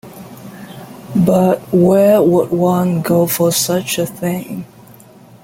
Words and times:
But 1.27 1.59
where 1.71 2.23
would 2.23 2.49
one 2.49 3.03
go 3.03 3.27
for 3.27 3.51
such 3.51 3.99
a 3.99 4.07
thing? 4.07 4.65